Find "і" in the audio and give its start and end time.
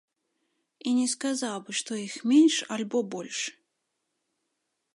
0.91-0.93